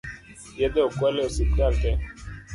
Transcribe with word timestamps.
Yedhe 0.59 0.81
okwal 0.87 1.15
e 1.19 1.21
osiptal 1.27 1.73
tee 1.81 1.97